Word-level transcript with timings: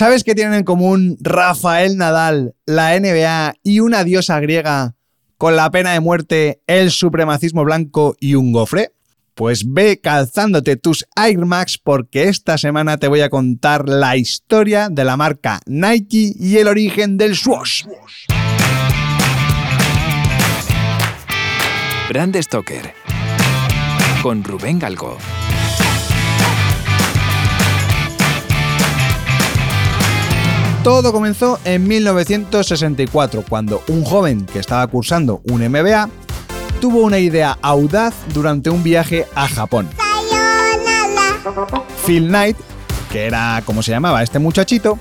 ¿Sabes 0.00 0.24
qué 0.24 0.34
tienen 0.34 0.54
en 0.54 0.64
común 0.64 1.18
Rafael 1.20 1.98
Nadal, 1.98 2.54
la 2.64 2.98
NBA 2.98 3.56
y 3.62 3.80
una 3.80 4.02
diosa 4.02 4.40
griega 4.40 4.94
con 5.36 5.56
la 5.56 5.70
pena 5.70 5.92
de 5.92 6.00
muerte, 6.00 6.62
el 6.66 6.90
supremacismo 6.90 7.64
blanco 7.64 8.16
y 8.18 8.34
un 8.34 8.50
gofre? 8.50 8.94
Pues 9.34 9.70
ve 9.70 10.00
calzándote 10.00 10.76
tus 10.76 11.04
Air 11.16 11.44
Max 11.44 11.76
porque 11.76 12.30
esta 12.30 12.56
semana 12.56 12.96
te 12.96 13.08
voy 13.08 13.20
a 13.20 13.28
contar 13.28 13.90
la 13.90 14.16
historia 14.16 14.88
de 14.88 15.04
la 15.04 15.18
marca 15.18 15.60
Nike 15.66 16.32
y 16.34 16.56
el 16.56 16.68
origen 16.68 17.18
del 17.18 17.36
swoosh. 17.36 17.84
Brand 22.08 22.40
Stoker 22.40 22.94
con 24.22 24.44
Rubén 24.44 24.78
Galgo. 24.78 25.18
Todo 30.82 31.12
comenzó 31.12 31.58
en 31.66 31.86
1964, 31.86 33.44
cuando 33.46 33.82
un 33.88 34.02
joven 34.02 34.46
que 34.46 34.58
estaba 34.58 34.86
cursando 34.86 35.42
un 35.44 35.60
MBA 35.68 36.08
tuvo 36.80 37.00
una 37.00 37.18
idea 37.18 37.58
audaz 37.60 38.14
durante 38.32 38.70
un 38.70 38.82
viaje 38.82 39.26
a 39.34 39.46
Japón. 39.46 39.90
Phil 42.06 42.28
Knight, 42.28 42.56
que 43.12 43.26
era 43.26 43.62
como 43.66 43.82
se 43.82 43.90
llamaba 43.90 44.22
este 44.22 44.38
muchachito, 44.38 44.98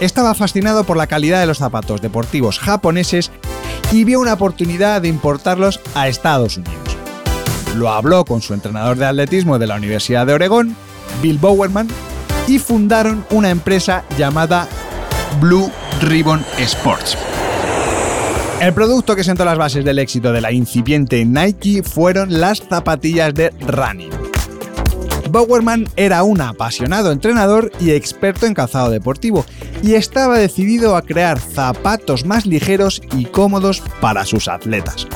estaba 0.00 0.34
fascinado 0.34 0.82
por 0.82 0.96
la 0.96 1.06
calidad 1.06 1.38
de 1.38 1.46
los 1.46 1.58
zapatos 1.58 2.00
deportivos 2.00 2.58
japoneses 2.58 3.30
y 3.92 4.02
vio 4.02 4.18
una 4.18 4.32
oportunidad 4.32 5.00
de 5.00 5.08
importarlos 5.08 5.78
a 5.94 6.08
Estados 6.08 6.56
Unidos. 6.56 6.96
Lo 7.76 7.90
habló 7.90 8.24
con 8.24 8.42
su 8.42 8.52
entrenador 8.52 8.96
de 8.96 9.06
atletismo 9.06 9.60
de 9.60 9.68
la 9.68 9.76
Universidad 9.76 10.26
de 10.26 10.34
Oregón, 10.34 10.74
Bill 11.22 11.38
Bowerman, 11.38 11.86
y 12.48 12.58
fundaron 12.58 13.24
una 13.30 13.50
empresa 13.50 14.02
llamada 14.18 14.66
Blue 15.38 15.70
Ribbon 16.00 16.44
Sports. 16.58 17.16
El 18.60 18.74
producto 18.74 19.14
que 19.16 19.24
sentó 19.24 19.44
las 19.44 19.56
bases 19.56 19.84
del 19.84 19.98
éxito 19.98 20.32
de 20.32 20.40
la 20.40 20.52
incipiente 20.52 21.24
Nike 21.24 21.82
fueron 21.82 22.40
las 22.40 22.58
zapatillas 22.58 23.32
de 23.34 23.50
running. 23.60 24.10
Bowerman 25.30 25.88
era 25.96 26.24
un 26.24 26.40
apasionado 26.40 27.12
entrenador 27.12 27.70
y 27.80 27.92
experto 27.92 28.46
en 28.46 28.54
calzado 28.54 28.90
deportivo 28.90 29.46
y 29.82 29.94
estaba 29.94 30.38
decidido 30.38 30.96
a 30.96 31.02
crear 31.02 31.38
zapatos 31.38 32.26
más 32.26 32.46
ligeros 32.46 33.00
y 33.16 33.26
cómodos 33.26 33.82
para 34.00 34.24
sus 34.24 34.48
atletas. 34.48 35.06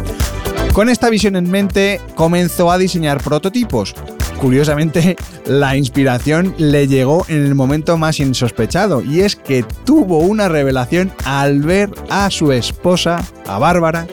Con 0.73 0.89
esta 0.89 1.11
visión 1.11 1.37
en 1.37 1.51
mente 1.51 2.01
comenzó 2.15 2.71
a 2.71 2.79
diseñar 2.79 3.23
prototipos, 3.23 3.95
Curiosamente, 4.41 5.17
la 5.47 5.77
inspiración 5.77 6.55
le 6.59 6.87
llegó 6.87 7.25
en 7.29 7.45
el 7.45 7.55
momento 7.55 7.97
más 7.97 8.21
insospechado, 8.21 9.03
y 9.03 9.21
es 9.21 9.37
que 9.37 9.65
tuvo 9.85 10.19
una 10.19 10.49
revelación 10.49 11.13
al 11.25 11.61
ver 11.63 11.91
a 12.11 12.31
su 12.31 12.53
esposa, 12.53 13.23
a 13.47 13.59
Bárbara, 13.59 14.07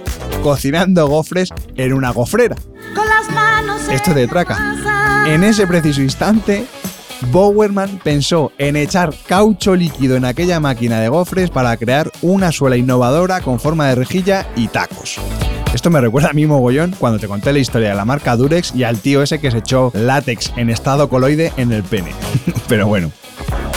cocinando 0.44 1.08
gofres 1.08 1.50
en 1.76 1.94
una 1.94 2.12
gofrera. 2.12 2.56
Esto 3.92 4.14
de 4.14 4.28
traca. 4.28 5.26
En 5.28 5.44
ese 5.44 5.68
preciso 5.68 6.02
instante, 6.02 6.66
Bowerman 7.32 8.00
pensó 8.04 8.52
en 8.58 8.76
echar 8.76 9.14
caucho 9.28 9.76
líquido 9.76 10.16
en 10.16 10.26
aquella 10.26 10.60
máquina 10.60 11.00
de 11.00 11.10
gofres 11.10 11.50
para 11.50 11.76
crear 11.78 12.12
una 12.22 12.52
suela 12.52 12.78
innovadora 12.78 13.42
con 13.42 13.60
forma 13.60 13.88
de 13.88 13.96
rejilla 13.96 14.48
y 14.56 14.68
tacos. 14.68 15.20
Esto 15.74 15.90
me 15.90 16.02
recuerda 16.02 16.30
a 16.30 16.34
mí 16.34 16.46
mogollón 16.46 16.94
cuando 17.00 17.18
te 17.18 17.28
conté 17.28 17.54
la 17.54 17.60
historia 17.60 17.90
de 17.90 17.96
la 17.96 18.04
marca 18.04 18.36
Durex 18.36 18.76
y 18.76 18.84
al 18.84 19.00
tío 19.00 19.24
ese 19.24 19.40
que 19.40 19.52
se 19.52 19.60
echó 19.60 19.92
látex 19.94 20.52
en 20.58 20.70
estado 20.70 21.08
coloide 21.08 21.54
en 21.56 21.72
el 21.72 21.84
pene. 21.84 22.12
Pero 22.68 22.88
bueno. 22.88 23.12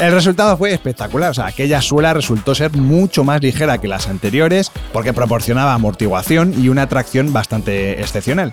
El 0.01 0.11
resultado 0.13 0.57
fue 0.57 0.73
espectacular, 0.73 1.31
o 1.31 1.35
sea, 1.35 1.47
aquella 1.47 1.81
suela 1.81 2.13
resultó 2.13 2.53
ser 2.57 2.73
mucho 2.73 3.23
más 3.23 3.41
ligera 3.41 3.79
que 3.79 3.87
las 3.87 4.09
anteriores 4.09 4.73
porque 4.93 5.13
proporcionaba 5.13 5.73
amortiguación 5.73 6.53
y 6.61 6.69
una 6.69 6.89
tracción 6.89 7.33
bastante 7.33 8.01
excepcional. 8.01 8.51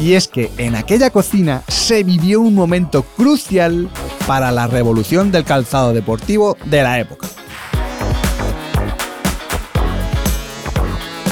Y 0.00 0.14
es 0.14 0.26
que 0.26 0.50
en 0.58 0.74
aquella 0.74 1.10
cocina 1.10 1.62
se 1.68 2.02
vivió 2.02 2.40
un 2.40 2.54
momento 2.54 3.04
crucial 3.16 3.88
para 4.26 4.50
la 4.50 4.66
revolución 4.66 5.30
del 5.30 5.44
calzado 5.44 5.92
deportivo 5.92 6.56
de 6.64 6.82
la 6.82 6.98
época. 6.98 7.28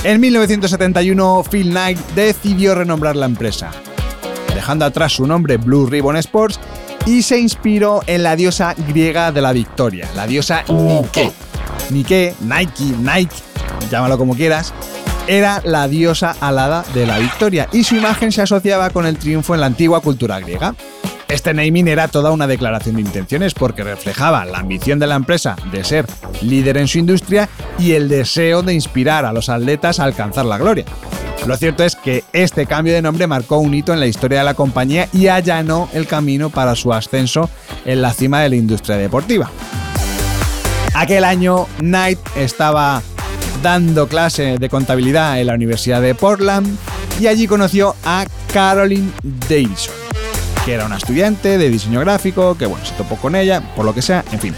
En 0.03 0.19
1971, 0.19 1.45
Phil 1.51 1.71
Knight 1.71 1.99
decidió 2.15 2.75
renombrar 2.75 3.17
la 3.17 3.27
empresa, 3.27 3.71
dejando 4.55 4.87
atrás 4.87 5.13
su 5.13 5.27
nombre 5.27 5.59
Blue 5.59 5.87
Ribbon 5.87 6.17
Sports 6.17 6.59
y 7.05 7.21
se 7.23 7.39
inspiró 7.39 8.01
en 8.07 8.23
la 8.23 8.35
diosa 8.35 8.75
griega 8.89 9.31
de 9.31 9.43
la 9.43 9.53
victoria, 9.53 10.09
la 10.17 10.27
diosa 10.27 10.65
Nike. 10.69 11.33
Nike, 11.91 12.35
Nike, 12.41 12.95
Nike, 12.99 13.37
llámalo 13.91 14.17
como 14.17 14.35
quieras, 14.35 14.73
era 15.27 15.61
la 15.67 15.87
diosa 15.87 16.35
alada 16.41 16.83
de 16.95 17.07
la 17.07 17.19
victoria 17.19 17.69
y 17.71 17.85
su 17.85 17.95
imagen 17.95 18.33
se 18.33 18.41
asociaba 18.41 18.89
con 18.89 19.05
el 19.05 19.19
triunfo 19.19 19.55
en 19.55 19.61
la 19.61 19.67
antigua 19.67 20.01
cultura 20.01 20.41
griega. 20.41 20.75
Este 21.31 21.55
naming 21.55 21.87
era 21.87 22.09
toda 22.09 22.33
una 22.33 22.49
declaración 22.49 22.97
de 22.97 23.03
intenciones 23.03 23.55
porque 23.55 23.85
reflejaba 23.85 24.45
la 24.45 24.59
ambición 24.59 24.99
de 24.99 25.07
la 25.07 25.15
empresa 25.15 25.55
de 25.71 25.85
ser 25.85 26.05
líder 26.43 26.77
en 26.77 26.89
su 26.89 26.99
industria 26.99 27.49
y 27.79 27.93
el 27.93 28.09
deseo 28.09 28.63
de 28.63 28.75
inspirar 28.75 29.25
a 29.25 29.33
los 29.33 29.49
atletas 29.49 30.01
a 30.01 30.05
alcanzar 30.05 30.45
la 30.45 30.59
gloria. 30.59 30.87
Lo 31.47 31.57
cierto 31.57 31.85
es 31.85 31.95
que 31.95 32.25
este 32.33 32.67
cambio 32.67 32.95
de 32.95 33.01
nombre 33.01 33.29
marcó 33.29 33.59
un 33.59 33.73
hito 33.73 33.93
en 33.93 34.01
la 34.01 34.09
historia 34.09 34.41
de 34.41 34.45
la 34.45 34.55
compañía 34.55 35.09
y 35.13 35.29
allanó 35.29 35.89
el 35.93 36.09
camino 36.09 36.51
para 36.51 36.75
su 36.75 36.93
ascenso 36.93 37.49
en 37.85 38.03
la 38.03 38.13
cima 38.13 38.41
de 38.41 38.49
la 38.49 38.57
industria 38.57 38.97
deportiva. 38.97 39.53
Aquel 40.95 41.23
año, 41.23 41.69
Knight 41.79 42.19
estaba 42.35 43.03
dando 43.63 44.09
clase 44.09 44.59
de 44.59 44.69
contabilidad 44.69 45.41
en 45.41 45.47
la 45.47 45.55
Universidad 45.55 46.03
de 46.03 46.17
Portland 46.17 46.77
y 47.21 47.29
allí 47.29 47.47
conoció 47.47 47.95
a 48.05 48.27
Caroline 48.53 49.13
Davidson 49.49 50.00
que 50.71 50.75
era 50.75 50.87
una 50.87 50.99
estudiante 50.99 51.59
de 51.59 51.69
diseño 51.69 51.99
gráfico, 51.99 52.57
que 52.57 52.65
bueno, 52.65 52.85
se 52.85 52.95
topó 52.95 53.17
con 53.17 53.35
ella, 53.35 53.61
por 53.75 53.85
lo 53.85 53.93
que 53.93 54.03
sea, 54.03 54.25
en 54.31 54.39
fin. 54.39 54.55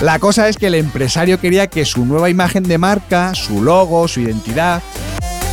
La 0.00 0.18
cosa 0.18 0.48
es 0.48 0.56
que 0.56 0.66
el 0.66 0.74
empresario 0.74 1.38
quería 1.38 1.68
que 1.68 1.84
su 1.84 2.04
nueva 2.04 2.28
imagen 2.30 2.64
de 2.64 2.78
marca, 2.78 3.32
su 3.36 3.62
logo, 3.62 4.08
su 4.08 4.18
identidad, 4.18 4.82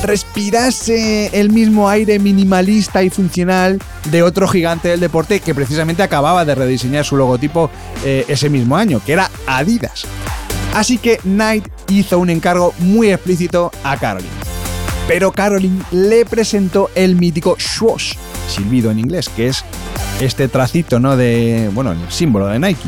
respirase 0.01 1.29
el 1.39 1.51
mismo 1.51 1.89
aire 1.89 2.17
minimalista 2.17 3.03
y 3.03 3.11
funcional 3.11 3.79
de 4.09 4.23
otro 4.23 4.47
gigante 4.47 4.87
del 4.87 4.99
deporte 4.99 5.41
que 5.41 5.53
precisamente 5.53 6.01
acababa 6.01 6.43
de 6.43 6.55
rediseñar 6.55 7.05
su 7.05 7.15
logotipo 7.15 7.69
eh, 8.03 8.25
ese 8.27 8.49
mismo 8.49 8.77
año, 8.77 9.01
que 9.05 9.13
era 9.13 9.29
Adidas. 9.45 10.05
Así 10.73 10.97
que 10.97 11.17
Knight 11.17 11.67
hizo 11.87 12.17
un 12.17 12.31
encargo 12.31 12.73
muy 12.79 13.11
explícito 13.11 13.71
a 13.83 13.95
Caroline. 13.95 14.33
Pero 15.07 15.31
Caroline 15.31 15.83
le 15.91 16.25
presentó 16.25 16.89
el 16.95 17.15
mítico 17.15 17.57
swoosh, 17.59 18.13
silbido 18.47 18.89
en 18.89 18.97
inglés, 18.97 19.29
que 19.29 19.47
es 19.47 19.63
este 20.19 20.47
tracito, 20.47 20.99
¿no? 20.99 21.15
De, 21.15 21.69
bueno, 21.73 21.91
el 21.91 21.99
símbolo 22.09 22.47
de 22.47 22.59
Nike. 22.59 22.87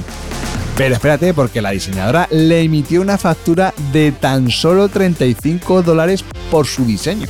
Pero 0.77 0.95
espérate, 0.95 1.33
porque 1.33 1.61
la 1.61 1.71
diseñadora 1.71 2.27
le 2.31 2.61
emitió 2.61 3.01
una 3.01 3.17
factura 3.17 3.73
de 3.91 4.11
tan 4.11 4.49
solo 4.49 4.89
35 4.89 5.83
dólares 5.83 6.23
por 6.49 6.65
su 6.65 6.85
diseño. 6.85 7.27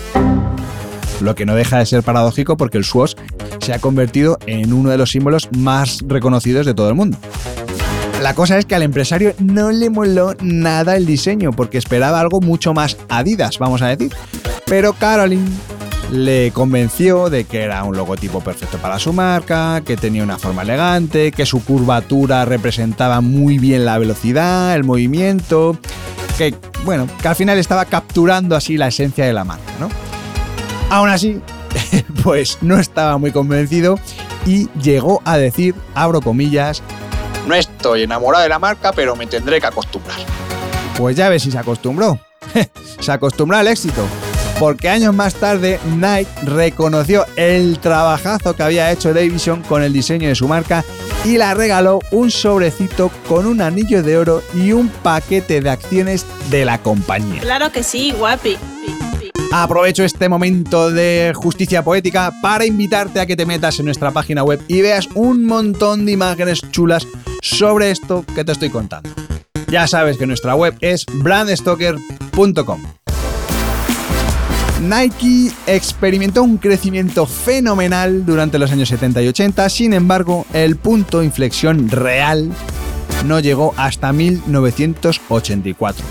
Lo 1.20 1.36
que 1.36 1.46
no 1.46 1.56
deja 1.56 1.78
de 1.80 1.86
ser 1.86 2.03
paradójico 2.03 2.58
porque 2.58 2.78
el 2.78 2.86
swoosh 2.86 3.14
se 3.59 3.74
ha 3.74 3.80
convertido 3.80 4.38
en 4.47 4.74
uno 4.74 4.90
de 4.90 4.97
los 4.97 5.12
símbolos 5.12 5.50
más 5.58 6.00
reconocidos 6.08 6.66
de 6.66 6.74
todo 6.74 6.90
el 6.90 6.96
mundo. 6.96 7.18
La 8.22 8.36
cosa 8.36 8.58
es 8.58 8.66
que 8.66 8.75
al 8.75 8.84
empresario 8.84 9.34
no 9.40 9.72
le 9.72 9.90
moló 9.90 10.36
nada 10.41 10.96
el 10.96 11.06
diseño 11.06 11.52
porque 11.52 11.80
esperaba 11.80 12.20
algo 12.20 12.40
mucho 12.40 12.74
más 12.74 12.97
Adidas, 13.09 13.58
vamos 13.58 13.81
a 13.81 13.88
decir. 13.88 14.14
Pero 14.66 14.94
Caroline 14.94 15.50
le 16.11 16.51
convenció 16.51 17.29
de 17.29 17.45
que 17.45 17.61
era 17.61 17.83
un 17.83 17.95
logotipo 17.95 18.41
perfecto 18.41 18.77
para 18.77 18.99
su 18.99 19.13
marca, 19.13 19.81
que 19.85 19.95
tenía 19.95 20.23
una 20.23 20.38
forma 20.38 20.61
elegante, 20.61 21.31
que 21.31 21.45
su 21.45 21.63
curvatura 21.63 22.44
representaba 22.45 23.22
muy 23.22 23.57
bien 23.57 23.85
la 23.85 23.97
velocidad, 23.97 24.75
el 24.75 24.83
movimiento, 24.83 25.77
que 26.37 26.53
bueno, 26.84 27.08
que 27.22 27.28
al 27.28 27.35
final 27.35 27.58
estaba 27.58 27.85
capturando 27.85 28.55
así 28.55 28.78
la 28.78 28.87
esencia 28.87 29.25
de 29.25 29.34
la 29.34 29.46
marca, 29.46 29.72
¿no? 29.79 29.90
Aún 30.90 31.09
así, 31.09 31.41
pues 32.23 32.57
no 32.61 32.78
estaba 32.78 33.17
muy 33.17 33.31
convencido 33.31 33.97
y 34.46 34.69
llegó 34.81 35.22
a 35.23 35.37
decir, 35.37 35.75
abro 35.96 36.22
comillas, 36.22 36.84
no 37.47 37.55
estoy 37.55 38.03
enamorado 38.03 38.43
de 38.43 38.49
la 38.49 38.59
marca, 38.59 38.91
pero 38.91 39.16
me 39.16 39.28
tendré 39.28 39.61
que 39.61 39.67
acostumbrar. 39.67 40.19
Pues 40.97 41.16
ya 41.16 41.29
ves 41.29 41.43
si 41.43 41.52
se 41.52 41.57
acostumbró. 41.57 42.19
se 42.99 43.11
acostumbró 43.11 43.57
al 43.57 43.67
éxito 43.67 44.05
porque 44.61 44.90
años 44.90 45.16
más 45.16 45.34
tarde 45.34 45.79
Nike 45.97 46.29
reconoció 46.43 47.25
el 47.35 47.79
trabajazo 47.79 48.55
que 48.55 48.61
había 48.61 48.91
hecho 48.91 49.11
Davidson 49.11 49.63
con 49.63 49.81
el 49.81 49.91
diseño 49.91 50.29
de 50.29 50.35
su 50.35 50.47
marca 50.47 50.85
y 51.25 51.40
la 51.40 51.55
regaló 51.55 51.99
un 52.11 52.29
sobrecito 52.29 53.09
con 53.28 53.47
un 53.47 53.59
anillo 53.59 54.03
de 54.03 54.19
oro 54.19 54.43
y 54.53 54.72
un 54.72 54.90
paquete 54.90 55.61
de 55.61 55.69
acciones 55.72 56.28
de 56.52 56.63
la 56.66 56.78
compañía. 56.78 57.41
Claro 57.41 57.72
que 57.72 57.81
sí, 57.81 58.11
guapi. 58.11 58.55
Aprovecho 59.52 60.03
este 60.03 60.29
momento 60.29 60.91
de 60.91 61.34
justicia 61.35 61.84
poética 61.84 62.31
para 62.43 62.64
invitarte 62.64 63.19
a 63.19 63.25
que 63.25 63.35
te 63.35 63.47
metas 63.47 63.79
en 63.79 63.85
nuestra 63.85 64.11
página 64.11 64.43
web 64.43 64.61
y 64.67 64.81
veas 64.81 65.09
un 65.16 65.43
montón 65.43 66.05
de 66.05 66.11
imágenes 66.11 66.61
chulas 66.69 67.07
sobre 67.41 67.90
esto 67.90 68.23
que 68.35 68.46
te 68.46 68.52
estoy 68.52 68.69
contando. 68.69 69.09
Ya 69.69 69.87
sabes 69.87 70.19
que 70.19 70.28
nuestra 70.28 70.53
web 70.53 70.78
es 70.81 71.07
brandstoker.com. 71.07 73.01
Nike 74.81 75.51
experimentó 75.67 76.41
un 76.43 76.57
crecimiento 76.57 77.28
fenomenal 77.28 78.25
durante 78.25 78.57
los 78.57 78.72
años 78.72 78.89
70 78.89 79.22
y 79.22 79.28
80, 79.28 79.69
sin 79.69 79.93
embargo, 79.93 80.45
el 80.53 80.75
punto 80.75 81.19
de 81.19 81.25
inflexión 81.25 81.89
real 81.89 82.51
no 83.25 83.39
llegó 83.39 83.75
hasta 83.78 84.11
1984, 84.11 86.03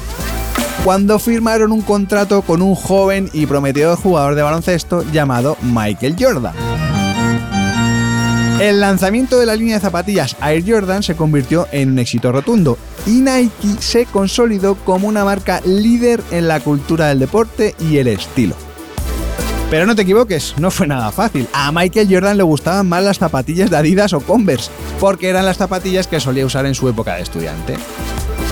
cuando 0.84 1.18
firmaron 1.18 1.72
un 1.72 1.82
contrato 1.82 2.42
con 2.42 2.62
un 2.62 2.76
joven 2.76 3.28
y 3.32 3.46
prometedor 3.46 3.98
jugador 3.98 4.36
de 4.36 4.42
baloncesto 4.42 5.04
llamado 5.10 5.56
Michael 5.62 6.14
Jordan. 6.18 6.69
El 8.70 8.80
lanzamiento 8.80 9.38
de 9.38 9.46
la 9.46 9.56
línea 9.56 9.76
de 9.76 9.80
zapatillas 9.80 10.36
Air 10.42 10.62
Jordan 10.66 11.02
se 11.02 11.16
convirtió 11.16 11.66
en 11.72 11.92
un 11.92 11.98
éxito 11.98 12.30
rotundo 12.30 12.76
y 13.06 13.22
Nike 13.22 13.80
se 13.80 14.04
consolidó 14.04 14.74
como 14.74 15.08
una 15.08 15.24
marca 15.24 15.62
líder 15.64 16.22
en 16.30 16.46
la 16.46 16.60
cultura 16.60 17.08
del 17.08 17.20
deporte 17.20 17.74
y 17.80 17.96
el 17.96 18.08
estilo. 18.08 18.54
Pero 19.70 19.86
no 19.86 19.96
te 19.96 20.02
equivoques, 20.02 20.56
no 20.58 20.70
fue 20.70 20.86
nada 20.86 21.10
fácil. 21.10 21.48
A 21.54 21.72
Michael 21.72 22.08
Jordan 22.10 22.36
le 22.36 22.42
gustaban 22.42 22.86
más 22.86 23.02
las 23.02 23.18
zapatillas 23.18 23.70
de 23.70 23.78
Adidas 23.78 24.12
o 24.12 24.20
Converse, 24.20 24.70
porque 24.98 25.30
eran 25.30 25.46
las 25.46 25.56
zapatillas 25.56 26.06
que 26.06 26.20
solía 26.20 26.44
usar 26.44 26.66
en 26.66 26.74
su 26.74 26.86
época 26.86 27.14
de 27.14 27.22
estudiante. 27.22 27.78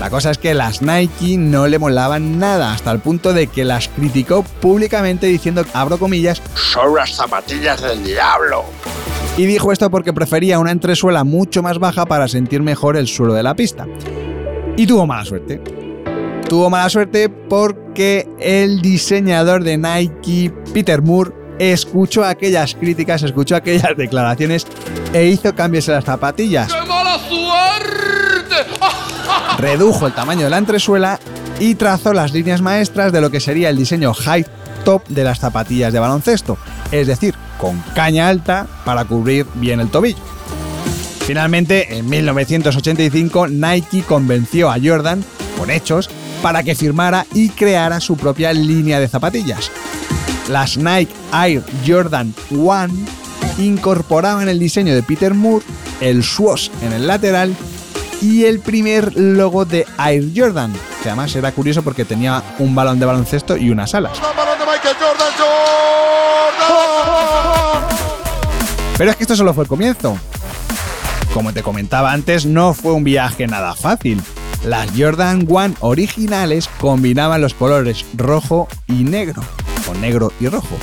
La 0.00 0.08
cosa 0.08 0.30
es 0.30 0.38
que 0.38 0.54
las 0.54 0.80
Nike 0.80 1.36
no 1.36 1.66
le 1.66 1.78
molaban 1.78 2.38
nada, 2.38 2.72
hasta 2.72 2.92
el 2.92 3.00
punto 3.00 3.34
de 3.34 3.48
que 3.48 3.64
las 3.64 3.88
criticó 3.88 4.42
públicamente 4.42 5.26
diciendo, 5.26 5.66
abro 5.74 5.98
comillas, 5.98 6.40
son 6.54 6.94
las 6.94 7.14
zapatillas 7.14 7.82
del 7.82 8.04
diablo. 8.04 8.64
Y 9.38 9.46
dijo 9.46 9.70
esto 9.70 9.88
porque 9.88 10.12
prefería 10.12 10.58
una 10.58 10.72
entresuela 10.72 11.22
mucho 11.22 11.62
más 11.62 11.78
baja 11.78 12.04
para 12.06 12.26
sentir 12.26 12.60
mejor 12.60 12.96
el 12.96 13.06
suelo 13.06 13.34
de 13.34 13.44
la 13.44 13.54
pista. 13.54 13.86
Y 14.76 14.84
tuvo 14.84 15.06
mala 15.06 15.24
suerte. 15.24 15.62
Tuvo 16.48 16.68
mala 16.68 16.90
suerte 16.90 17.28
porque 17.28 18.28
el 18.40 18.82
diseñador 18.82 19.62
de 19.62 19.78
Nike, 19.78 20.52
Peter 20.74 21.00
Moore, 21.02 21.30
escuchó 21.60 22.24
aquellas 22.24 22.74
críticas, 22.74 23.22
escuchó 23.22 23.54
aquellas 23.54 23.96
declaraciones 23.96 24.66
e 25.12 25.26
hizo 25.26 25.54
cambios 25.54 25.86
en 25.86 25.94
las 25.94 26.04
zapatillas. 26.04 26.72
¡Qué 26.72 26.88
mala 26.88 27.18
suerte! 27.20 28.56
Redujo 29.58 30.08
el 30.08 30.14
tamaño 30.14 30.44
de 30.44 30.50
la 30.50 30.58
entresuela 30.58 31.20
y 31.60 31.76
trazó 31.76 32.12
las 32.12 32.32
líneas 32.32 32.60
maestras 32.60 33.12
de 33.12 33.20
lo 33.20 33.30
que 33.30 33.38
sería 33.38 33.70
el 33.70 33.76
diseño 33.76 34.14
high 34.14 34.44
top 34.84 35.06
de 35.06 35.22
las 35.22 35.38
zapatillas 35.38 35.92
de 35.92 36.00
baloncesto, 36.00 36.58
es 36.90 37.06
decir, 37.06 37.36
con 37.58 37.82
caña 37.94 38.28
alta 38.28 38.66
para 38.84 39.04
cubrir 39.04 39.46
bien 39.54 39.80
el 39.80 39.90
tobillo. 39.90 40.22
Finalmente, 41.26 41.98
en 41.98 42.08
1985, 42.08 43.48
Nike 43.48 44.02
convenció 44.02 44.70
a 44.70 44.78
Jordan, 44.82 45.22
con 45.58 45.70
hechos, 45.70 46.08
para 46.40 46.62
que 46.62 46.74
firmara 46.74 47.26
y 47.34 47.50
creara 47.50 48.00
su 48.00 48.16
propia 48.16 48.52
línea 48.52 48.98
de 49.00 49.08
zapatillas. 49.08 49.70
Las 50.48 50.78
Nike 50.78 51.12
Air 51.32 51.62
Jordan 51.86 52.32
One 52.50 52.94
incorporaban 53.58 54.48
el 54.48 54.58
diseño 54.58 54.94
de 54.94 55.02
Peter 55.02 55.34
Moore, 55.34 55.66
el 56.00 56.22
swoosh 56.22 56.70
en 56.82 56.92
el 56.92 57.06
lateral 57.06 57.54
y 58.20 58.44
el 58.44 58.60
primer 58.60 59.16
logo 59.16 59.64
de 59.64 59.86
Air 59.98 60.24
Jordan, 60.34 60.72
que 61.02 61.08
además 61.08 61.34
era 61.36 61.52
curioso 61.52 61.82
porque 61.82 62.04
tenía 62.04 62.42
un 62.58 62.74
balón 62.74 62.98
de 62.98 63.06
baloncesto 63.06 63.56
y 63.56 63.70
unas 63.70 63.94
alas. 63.94 64.18
Pero 68.96 69.10
es 69.10 69.16
que 69.16 69.22
esto 69.22 69.36
solo 69.36 69.54
fue 69.54 69.64
el 69.64 69.68
comienzo. 69.68 70.18
Como 71.32 71.52
te 71.52 71.62
comentaba 71.62 72.12
antes, 72.12 72.46
no 72.46 72.74
fue 72.74 72.92
un 72.92 73.04
viaje 73.04 73.46
nada 73.46 73.74
fácil. 73.74 74.20
Las 74.64 74.90
Jordan 74.96 75.46
One 75.48 75.74
originales 75.80 76.68
combinaban 76.80 77.40
los 77.40 77.54
colores 77.54 78.04
rojo 78.14 78.66
y 78.88 79.04
negro, 79.04 79.42
o 79.88 79.94
negro 79.94 80.32
y 80.40 80.48
rojo. 80.48 80.76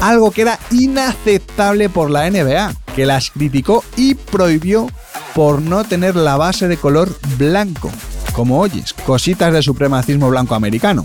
Algo 0.00 0.32
que 0.32 0.42
era 0.42 0.58
inaceptable 0.70 1.88
por 1.88 2.10
la 2.10 2.28
NBA, 2.28 2.74
que 2.96 3.06
las 3.06 3.30
criticó 3.30 3.84
y 3.96 4.14
prohibió 4.14 4.88
por 5.34 5.62
no 5.62 5.84
tener 5.84 6.16
la 6.16 6.36
base 6.36 6.68
de 6.68 6.76
color 6.76 7.14
blanco. 7.36 7.90
Como 8.32 8.60
oyes, 8.60 8.92
cositas 8.92 9.52
de 9.52 9.62
supremacismo 9.62 10.28
blanco 10.30 10.54
americano. 10.54 11.04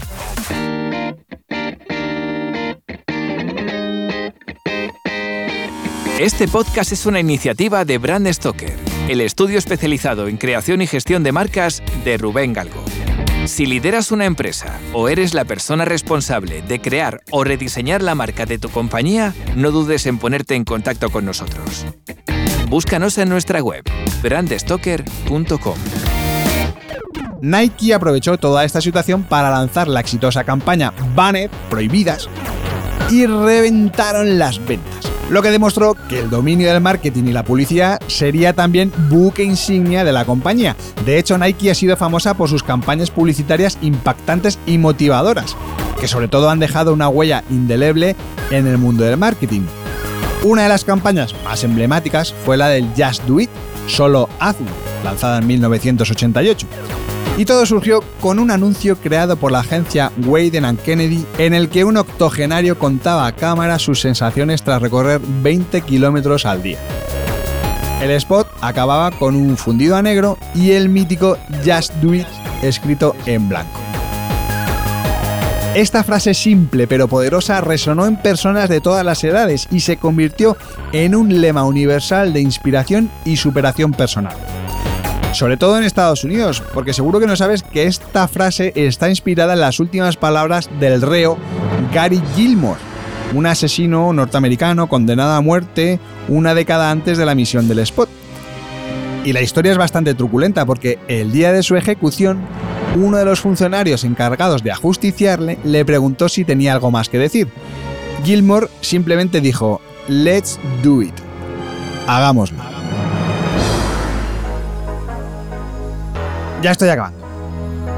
Este 6.19 6.47
podcast 6.47 6.91
es 6.91 7.05
una 7.05 7.19
iniciativa 7.19 7.83
de 7.85 7.97
Brand 7.97 8.31
Stoker, 8.31 8.73
el 9.09 9.19
estudio 9.19 9.57
especializado 9.57 10.27
en 10.27 10.37
creación 10.37 10.81
y 10.81 10.87
gestión 10.87 11.23
de 11.23 11.31
marcas 11.31 11.83
de 12.05 12.17
Rubén 12.17 12.53
Galgo. 12.53 12.83
Si 13.45 13.65
lideras 13.65 14.11
una 14.11 14.25
empresa 14.25 14.79
o 14.93 15.09
eres 15.09 15.33
la 15.33 15.43
persona 15.43 15.83
responsable 15.83 16.61
de 16.61 16.79
crear 16.79 17.19
o 17.29 17.43
rediseñar 17.43 18.01
la 18.01 18.15
marca 18.15 18.45
de 18.45 18.57
tu 18.57 18.69
compañía, 18.69 19.33
no 19.57 19.71
dudes 19.71 20.05
en 20.05 20.17
ponerte 20.17 20.55
en 20.55 20.63
contacto 20.63 21.09
con 21.09 21.25
nosotros. 21.25 21.85
Búscanos 22.69 23.17
en 23.17 23.27
nuestra 23.27 23.61
web, 23.61 23.83
brandstoker.com. 24.23 25.75
Nike 27.41 27.93
aprovechó 27.93 28.37
toda 28.37 28.63
esta 28.63 28.79
situación 28.79 29.23
para 29.23 29.51
lanzar 29.51 29.89
la 29.89 29.99
exitosa 29.99 30.45
campaña 30.45 30.93
Banner 31.13 31.49
Prohibidas 31.69 32.29
y 33.11 33.25
reventaron 33.25 34.39
las 34.39 34.65
ventas. 34.65 35.11
Lo 35.29 35.41
que 35.41 35.51
demostró 35.51 35.95
que 36.07 36.19
el 36.19 36.29
dominio 36.29 36.71
del 36.71 36.81
marketing 36.81 37.25
y 37.25 37.31
la 37.33 37.43
publicidad 37.43 37.99
sería 38.07 38.53
también 38.53 38.93
buque 39.09 39.43
insignia 39.43 40.03
de 40.03 40.13
la 40.13 40.25
compañía. 40.25 40.75
De 41.05 41.17
hecho, 41.17 41.37
Nike 41.37 41.71
ha 41.71 41.75
sido 41.75 41.97
famosa 41.97 42.33
por 42.35 42.49
sus 42.49 42.63
campañas 42.63 43.11
publicitarias 43.11 43.77
impactantes 43.81 44.57
y 44.65 44.77
motivadoras, 44.77 45.57
que 45.99 46.07
sobre 46.07 46.27
todo 46.29 46.49
han 46.49 46.59
dejado 46.59 46.93
una 46.93 47.09
huella 47.09 47.43
indeleble 47.49 48.15
en 48.51 48.67
el 48.67 48.77
mundo 48.77 49.03
del 49.03 49.17
marketing. 49.17 49.63
Una 50.43 50.63
de 50.63 50.69
las 50.69 50.85
campañas 50.85 51.33
más 51.45 51.63
emblemáticas 51.63 52.33
fue 52.45 52.57
la 52.57 52.67
del 52.67 52.87
Just 52.97 53.23
Do 53.23 53.39
It, 53.39 53.49
solo 53.87 54.29
hazlo, 54.39 54.67
lanzada 55.03 55.39
en 55.39 55.47
1988. 55.47 56.67
Y 57.37 57.45
todo 57.45 57.65
surgió 57.65 58.03
con 58.21 58.37
un 58.37 58.51
anuncio 58.51 58.95
creado 58.95 59.37
por 59.37 59.51
la 59.51 59.59
agencia 59.59 60.11
Wayden 60.25 60.77
Kennedy 60.77 61.25
en 61.39 61.53
el 61.53 61.69
que 61.69 61.83
un 61.83 61.97
octogenario 61.97 62.77
contaba 62.77 63.25
a 63.25 63.35
cámara 63.35 63.79
sus 63.79 64.01
sensaciones 64.01 64.61
tras 64.61 64.81
recorrer 64.81 65.19
20 65.19 65.81
kilómetros 65.81 66.45
al 66.45 66.61
día. 66.61 66.77
El 68.01 68.11
spot 68.11 68.47
acababa 68.61 69.11
con 69.11 69.35
un 69.35 69.57
fundido 69.57 69.95
a 69.95 70.01
negro 70.01 70.37
y 70.53 70.71
el 70.71 70.89
mítico 70.89 71.37
Just 71.65 71.93
Do 71.95 72.13
It 72.13 72.27
escrito 72.61 73.15
en 73.25 73.49
blanco. 73.49 73.82
Esta 75.75 76.03
frase 76.03 76.35
simple 76.35 76.85
pero 76.87 77.07
poderosa 77.07 77.59
resonó 77.61 78.05
en 78.05 78.15
personas 78.15 78.69
de 78.69 78.79
todas 78.79 79.03
las 79.03 79.23
edades 79.23 79.67
y 79.71 79.79
se 79.79 79.97
convirtió 79.97 80.55
en 80.91 81.15
un 81.15 81.41
lema 81.41 81.63
universal 81.63 82.31
de 82.31 82.41
inspiración 82.41 83.09
y 83.25 83.37
superación 83.37 83.91
personal 83.91 84.35
sobre 85.33 85.57
todo 85.57 85.77
en 85.77 85.83
Estados 85.83 86.23
Unidos, 86.23 86.61
porque 86.75 86.93
seguro 86.93 87.19
que 87.19 87.25
no 87.25 87.35
sabes 87.35 87.63
que 87.63 87.87
esta 87.87 88.27
frase 88.27 88.71
está 88.75 89.09
inspirada 89.09 89.53
en 89.53 89.61
las 89.61 89.79
últimas 89.79 90.15
palabras 90.15 90.69
del 90.79 91.01
reo 91.01 91.37
Gary 91.91 92.21
Gilmore, 92.35 92.79
un 93.33 93.47
asesino 93.47 94.13
norteamericano 94.13 94.87
condenado 94.87 95.33
a 95.33 95.41
muerte 95.41 95.99
una 96.27 96.53
década 96.53 96.91
antes 96.91 97.17
de 97.17 97.25
la 97.25 97.33
misión 97.33 97.67
del 97.67 97.79
spot. 97.79 98.09
Y 99.25 99.33
la 99.33 99.41
historia 99.41 99.71
es 99.71 99.77
bastante 99.77 100.13
truculenta 100.13 100.65
porque 100.65 100.99
el 101.07 101.31
día 101.31 101.51
de 101.51 101.63
su 101.63 101.75
ejecución, 101.75 102.39
uno 102.95 103.17
de 103.17 103.25
los 103.25 103.39
funcionarios 103.39 104.03
encargados 104.03 104.63
de 104.63 104.71
ajusticiarle 104.71 105.57
le 105.63 105.85
preguntó 105.85 106.29
si 106.29 106.45
tenía 106.45 106.73
algo 106.73 106.91
más 106.91 107.09
que 107.09 107.17
decir. 107.17 107.47
Gilmore 108.23 108.67
simplemente 108.81 109.41
dijo, 109.41 109.81
Let's 110.07 110.59
do 110.83 111.01
it. 111.01 111.13
Hagámoslo. 112.07 112.57
Ya 116.61 116.71
estoy 116.71 116.89
acabando. 116.89 117.23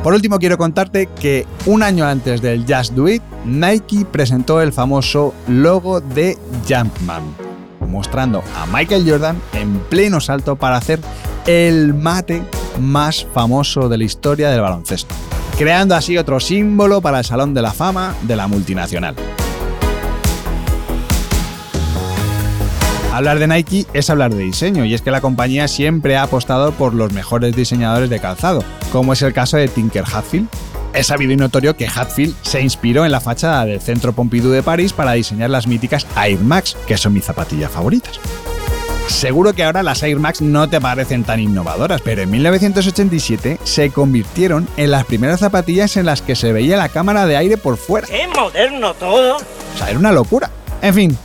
Por 0.03 0.13
último, 0.13 0.37
quiero 0.37 0.57
contarte 0.57 1.07
que 1.19 1.47
un 1.65 1.81
año 1.81 2.05
antes 2.05 2.41
del 2.41 2.65
Just 2.67 2.93
Do 2.93 3.09
It, 3.09 3.23
Nike 3.43 4.05
presentó 4.05 4.61
el 4.61 4.71
famoso 4.71 5.33
logo 5.47 5.99
de 5.99 6.37
Jumpman, 6.67 7.23
mostrando 7.89 8.43
a 8.55 8.67
Michael 8.67 9.09
Jordan 9.09 9.41
en 9.53 9.79
pleno 9.89 10.19
salto 10.19 10.55
para 10.55 10.77
hacer 10.77 10.99
el 11.47 11.95
mate 11.95 12.43
más 12.79 13.25
famoso 13.33 13.89
de 13.89 13.97
la 13.97 14.03
historia 14.03 14.49
del 14.49 14.61
baloncesto, 14.61 15.13
creando 15.57 15.95
así 15.95 16.17
otro 16.17 16.39
símbolo 16.39 17.01
para 17.01 17.19
el 17.19 17.25
Salón 17.25 17.53
de 17.53 17.61
la 17.61 17.71
Fama 17.71 18.15
de 18.23 18.35
la 18.35 18.47
multinacional. 18.47 19.15
Hablar 23.15 23.39
de 23.39 23.47
Nike 23.47 23.85
es 23.93 24.09
hablar 24.09 24.33
de 24.33 24.43
diseño, 24.43 24.83
y 24.83 24.93
es 24.93 25.01
que 25.01 25.09
la 25.09 25.21
compañía 25.21 25.69
siempre 25.69 26.17
ha 26.17 26.23
apostado 26.23 26.73
por 26.73 26.93
los 26.93 27.13
mejores 27.13 27.55
diseñadores 27.55 28.09
de 28.09 28.19
calzado, 28.19 28.61
como 28.91 29.13
es 29.13 29.21
el 29.21 29.31
caso 29.31 29.55
de 29.55 29.69
Tinker 29.69 30.03
Hatfield. 30.03 30.49
Es 30.93 31.07
sabido 31.07 31.31
y 31.31 31.37
notorio 31.37 31.77
que 31.77 31.87
Hatfield 31.87 32.35
se 32.41 32.61
inspiró 32.61 33.05
en 33.05 33.13
la 33.13 33.21
fachada 33.21 33.63
del 33.63 33.79
Centro 33.79 34.11
Pompidou 34.11 34.51
de 34.51 34.63
París 34.63 34.91
para 34.91 35.13
diseñar 35.13 35.49
las 35.49 35.65
míticas 35.65 36.05
Air 36.21 36.41
Max, 36.41 36.75
que 36.87 36.97
son 36.97 37.13
mis 37.13 37.23
zapatillas 37.23 37.71
favoritas. 37.71 38.19
Seguro 39.07 39.53
que 39.53 39.63
ahora 39.63 39.83
las 39.83 40.03
Air 40.03 40.19
Max 40.19 40.41
no 40.41 40.69
te 40.69 40.81
parecen 40.81 41.23
tan 41.23 41.39
innovadoras, 41.39 42.01
pero 42.01 42.21
en 42.23 42.29
1987 42.31 43.59
se 43.63 43.91
convirtieron 43.91 44.67
en 44.77 44.91
las 44.91 45.05
primeras 45.05 45.39
zapatillas 45.39 45.95
en 45.97 46.05
las 46.05 46.21
que 46.21 46.35
se 46.35 46.51
veía 46.51 46.77
la 46.77 46.89
cámara 46.89 47.25
de 47.25 47.37
aire 47.37 47.57
por 47.57 47.77
fuera. 47.77 48.07
¡Qué 48.07 48.27
moderno 48.27 48.93
todo! 48.95 49.37
O 49.37 49.77
sea, 49.77 49.89
era 49.89 49.99
una 49.99 50.11
locura. 50.11 50.49
En 50.81 50.93
fin, 50.93 51.17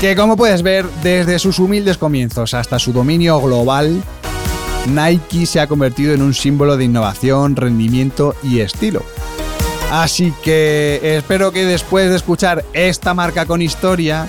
que 0.00 0.14
como 0.14 0.36
puedes 0.36 0.62
ver, 0.62 0.86
desde 1.02 1.38
sus 1.38 1.58
humildes 1.58 1.98
comienzos 1.98 2.54
hasta 2.54 2.78
su 2.78 2.92
dominio 2.92 3.40
global, 3.40 4.02
Nike 4.86 5.46
se 5.46 5.60
ha 5.60 5.66
convertido 5.66 6.14
en 6.14 6.22
un 6.22 6.32
símbolo 6.32 6.76
de 6.76 6.84
innovación, 6.84 7.56
rendimiento 7.56 8.34
y 8.42 8.60
estilo. 8.60 9.02
Así 9.90 10.32
que 10.42 11.00
espero 11.02 11.52
que 11.52 11.64
después 11.64 12.10
de 12.10 12.16
escuchar 12.16 12.64
esta 12.72 13.14
marca 13.14 13.46
con 13.46 13.62
historia, 13.62 14.28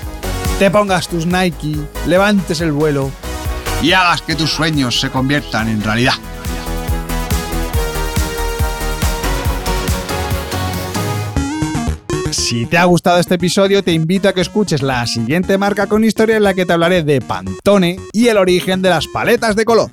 te 0.60 0.72
pongas 0.72 1.08
tus 1.08 1.28
Nike, 1.28 1.78
levantes 2.08 2.62
el 2.62 2.72
vuelo 2.72 3.12
y 3.82 3.92
hagas 3.92 4.24
que 4.24 4.36
tus 4.36 4.50
sueños 4.50 5.00
se 5.00 5.12
conviertan 5.12 5.68
en 5.68 5.84
realidad. 5.84 6.14
Si 12.32 12.66
te 12.66 12.78
ha 12.78 12.86
gustado 12.86 13.20
este 13.20 13.36
episodio, 13.36 13.84
te 13.84 13.92
invito 13.92 14.30
a 14.30 14.34
que 14.34 14.42
escuches 14.42 14.82
la 14.82 15.06
siguiente 15.06 15.58
marca 15.60 15.86
con 15.86 16.04
historia 16.04 16.38
en 16.38 16.44
la 16.44 16.56
que 16.56 16.66
te 16.66 16.74
hablaré 16.74 17.04
de 17.04 17.22
Pantone 17.22 18.00
y 18.12 18.28
el 18.28 18.38
origen 18.38 18.82
de 18.82 18.90
las 18.90 19.06
paletas 19.08 19.56
de 19.56 19.66
color. 19.66 19.92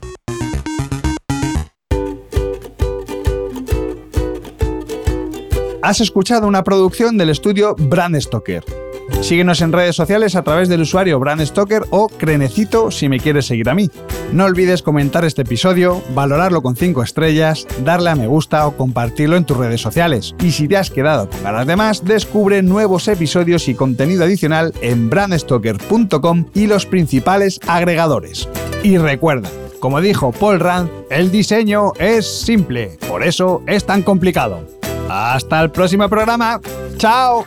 Has 5.83 6.00
escuchado 6.00 6.47
una 6.47 6.64
producción 6.64 7.18
del 7.18 7.28
estudio 7.28 7.75
Brand 7.78 8.18
Stoker. 8.18 8.84
Síguenos 9.21 9.62
en 9.62 9.73
redes 9.73 9.97
sociales 9.97 10.37
a 10.37 10.42
través 10.42 10.68
del 10.68 10.83
usuario 10.83 11.18
Brand 11.18 11.40
Stoker 11.44 11.83
o 11.90 12.09
Crenecito 12.09 12.90
si 12.90 13.09
me 13.09 13.18
quieres 13.18 13.47
seguir 13.47 13.68
a 13.71 13.75
mí. 13.75 13.90
No 14.33 14.44
olvides 14.44 14.83
comentar 14.83 15.25
este 15.25 15.42
episodio, 15.42 16.02
valorarlo 16.14 16.62
con 16.62 16.76
5 16.76 17.02
estrellas, 17.02 17.66
darle 17.85 18.11
a 18.11 18.16
me 18.16 18.26
gusta 18.26 18.66
o 18.66 18.76
compartirlo 18.76 19.37
en 19.37 19.44
tus 19.44 19.56
redes 19.56 19.80
sociales. 19.80 20.35
Y 20.40 20.50
si 20.50 20.68
te 20.68 20.76
has 20.76 20.90
quedado 20.90 21.30
con 21.30 21.42
ganas 21.42 21.66
de 21.66 21.76
más, 21.76 22.04
descubre 22.04 22.62
nuevos 22.62 23.09
episodios 23.09 23.68
y 23.68 23.75
contenido 23.75 24.25
adicional 24.25 24.75
en 24.83 25.09
brandstoker.com 25.09 26.47
y 26.54 26.66
los 26.66 26.85
principales 26.85 27.61
agregadores. 27.66 28.49
Y 28.83 28.99
recuerda, 28.99 29.49
como 29.80 30.00
dijo 30.00 30.33
Paul 30.33 30.61
Rand, 30.61 30.90
el 31.11 31.30
diseño 31.30 31.92
es 31.99 32.26
simple, 32.26 32.99
por 33.09 33.23
eso 33.23 33.62
es 33.66 33.87
tan 33.87 34.02
complicado. 34.02 34.66
Hasta 35.09 35.61
el 35.61 35.71
próximo 35.71 36.09
programa. 36.09 36.61
¡Chao! 36.97 37.47